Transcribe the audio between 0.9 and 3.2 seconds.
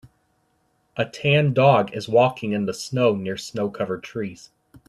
A tan dog is walking in the snow